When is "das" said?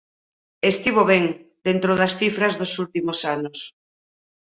1.99-2.13